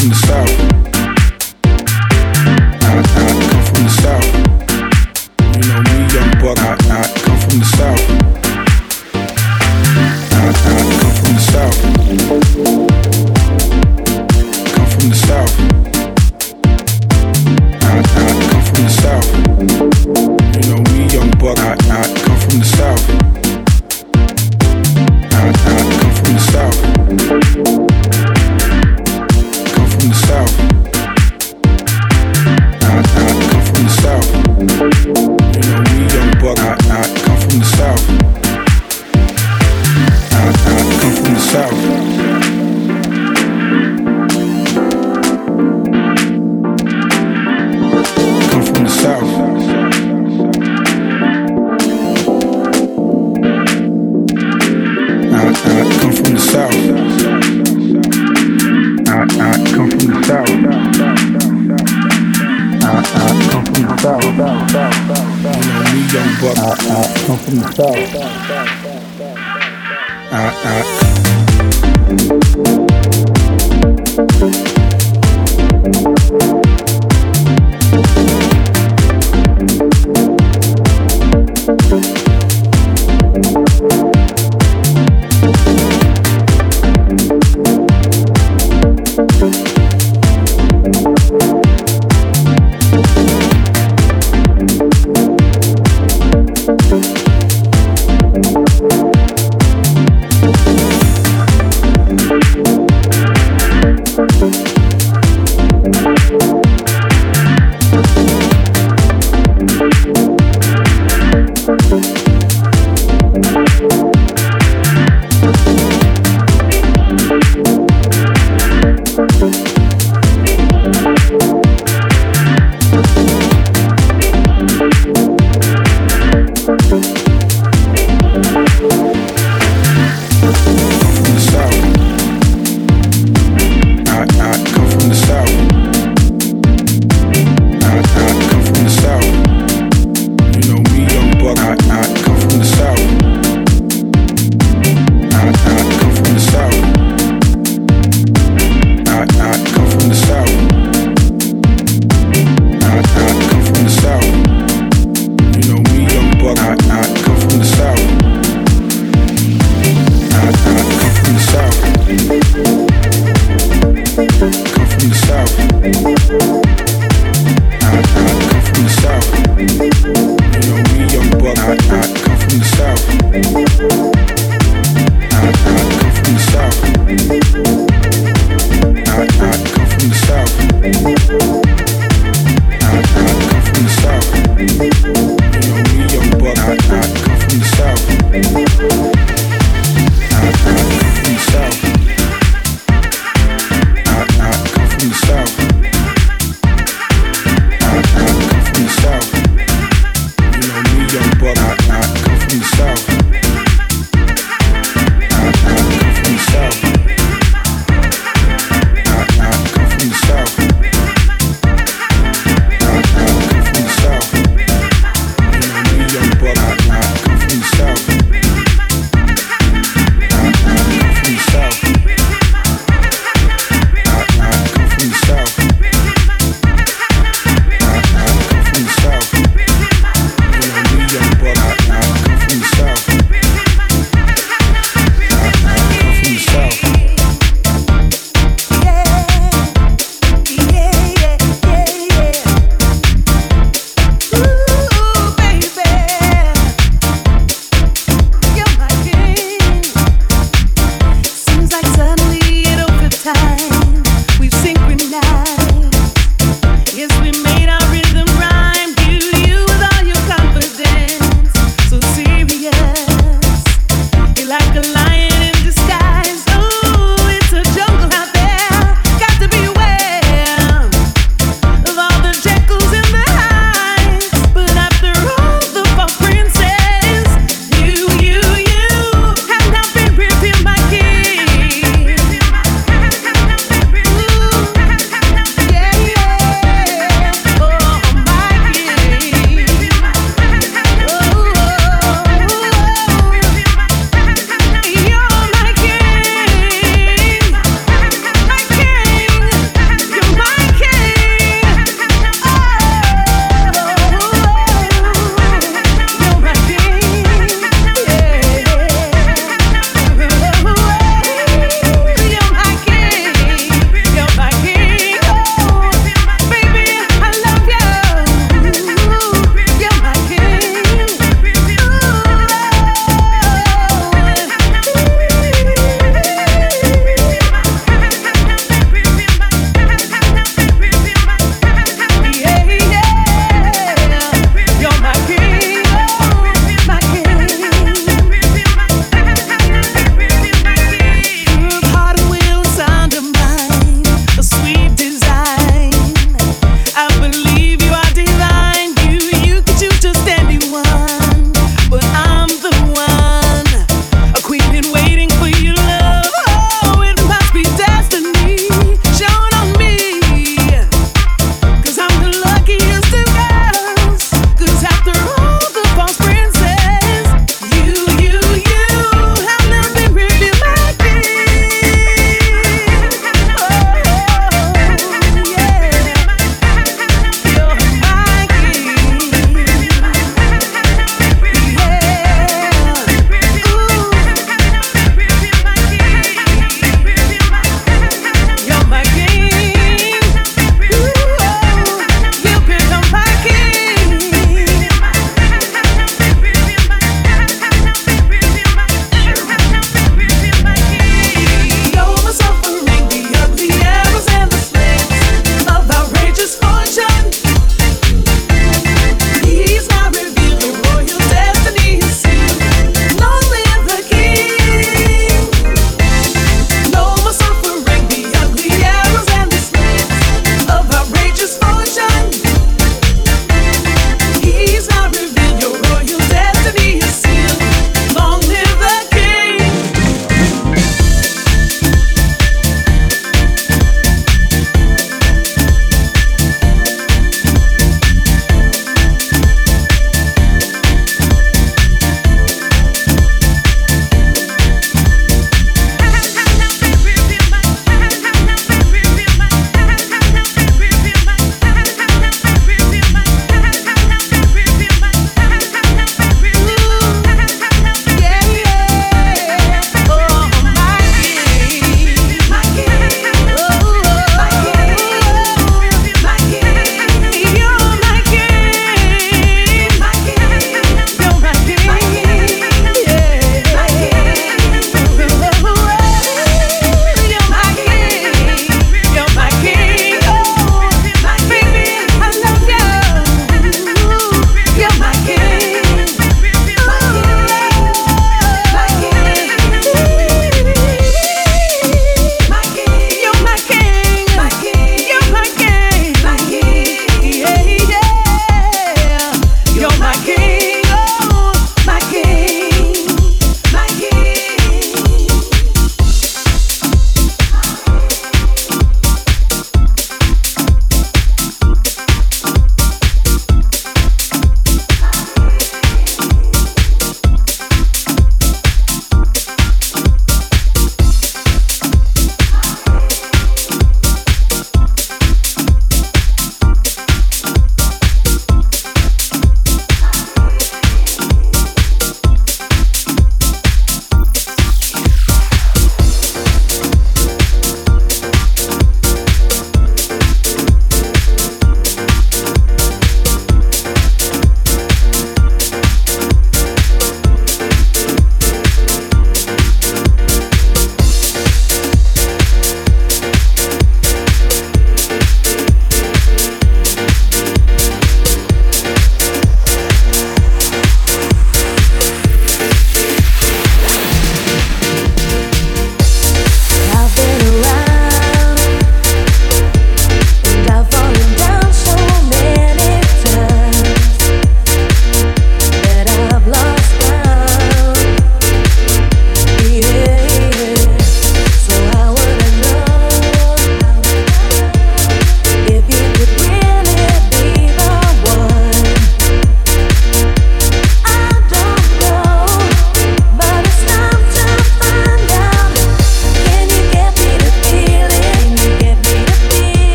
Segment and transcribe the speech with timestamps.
[0.00, 0.69] from the south.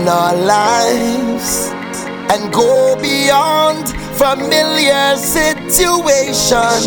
[0.00, 1.70] in our lives
[2.32, 6.86] and go beyond familiar situations.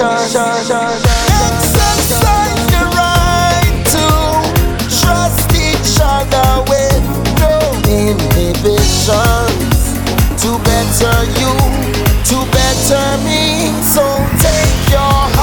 [1.49, 4.05] Exercise the right to
[5.01, 7.03] trust each other with
[7.43, 7.55] no
[7.87, 9.79] inhibitions
[10.41, 11.53] to better you,
[12.29, 13.41] to better me.
[13.95, 14.05] So
[14.45, 15.38] take your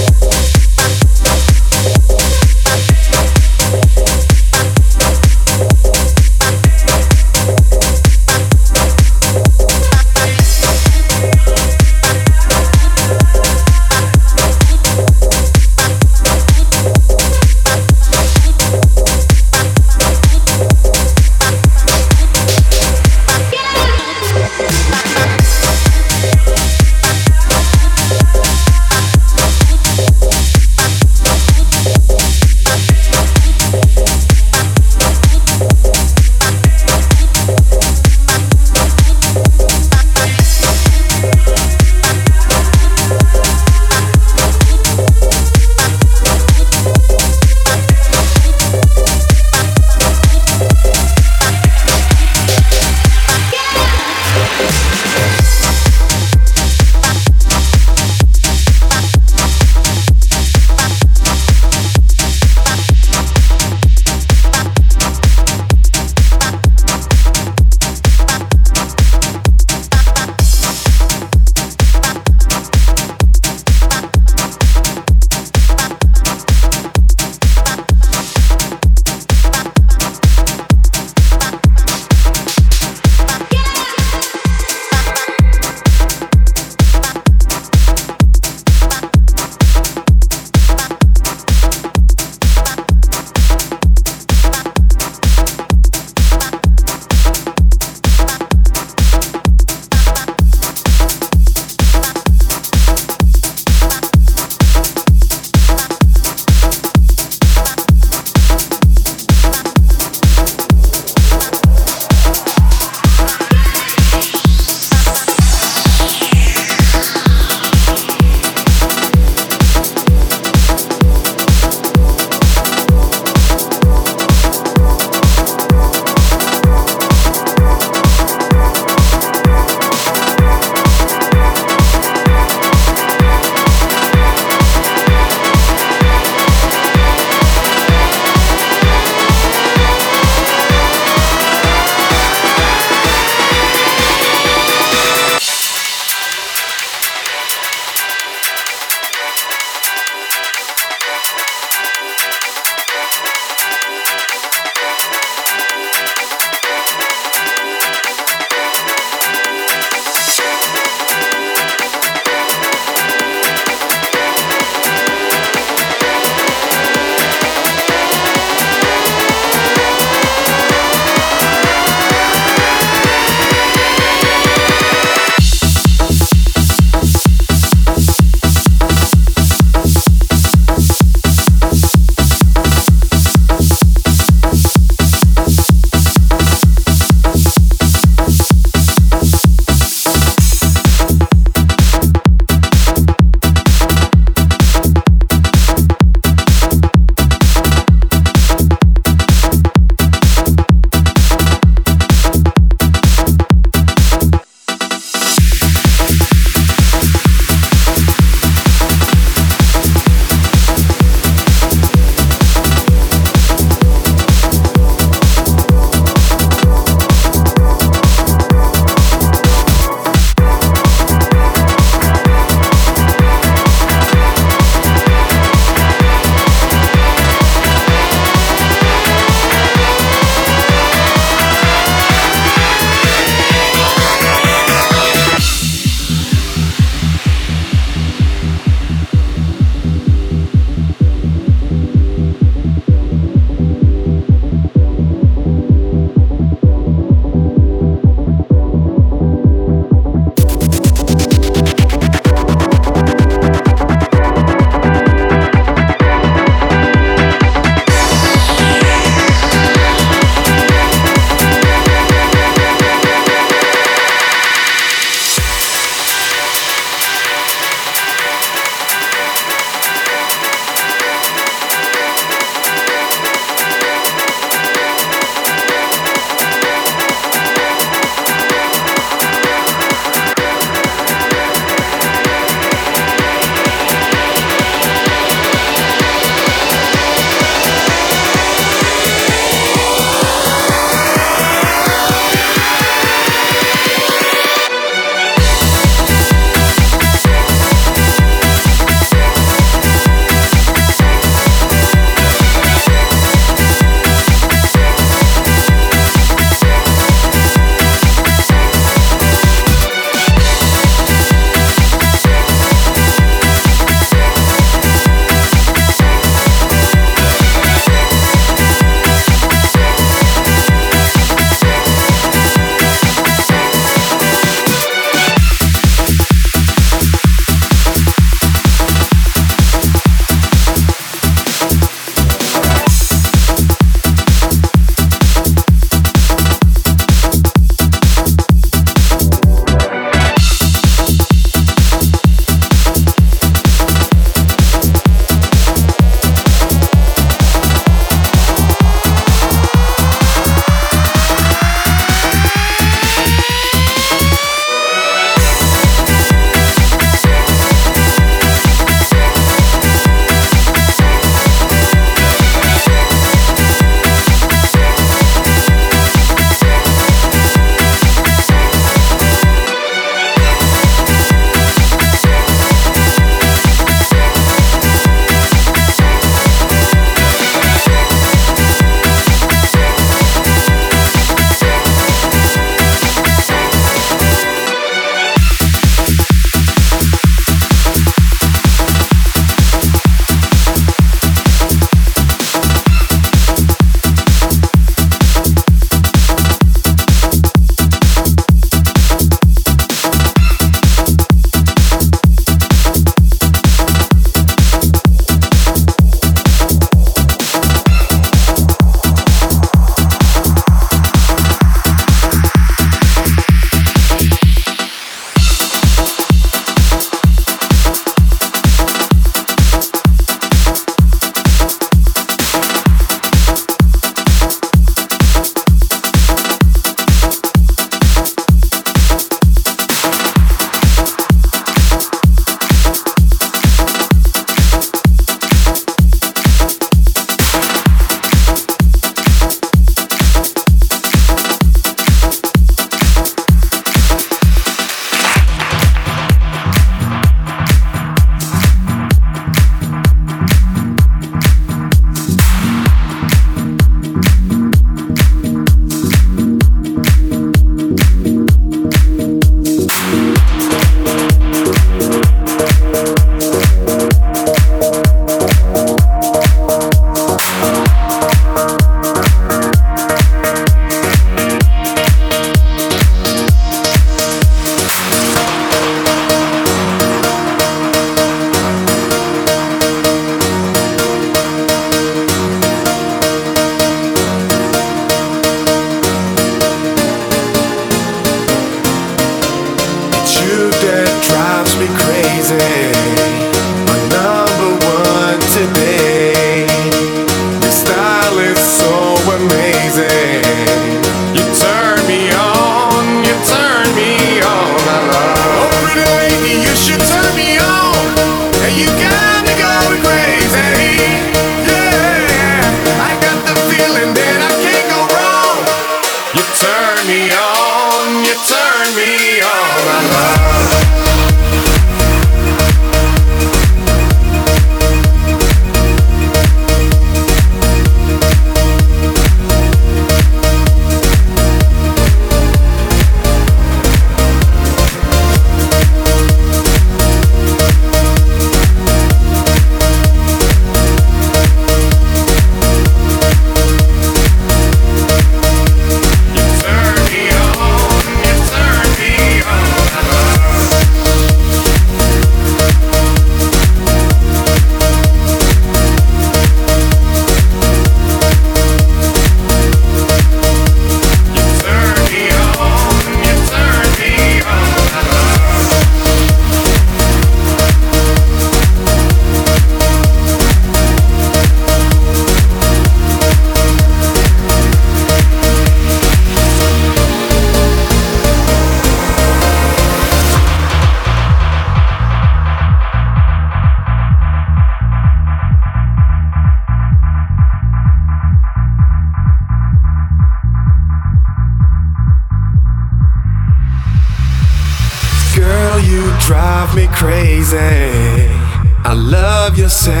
[599.71, 600.00] love